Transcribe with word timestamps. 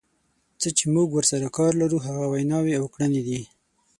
څه 0.61 0.69
چې 0.77 0.83
موږ 0.93 1.07
ورسره 1.13 1.47
کار 1.57 1.71
لرو 1.81 1.97
هغه 2.07 2.25
ویناوې 2.33 2.73
او 2.79 2.85
کړنې 2.93 3.21
دي. 3.27 3.41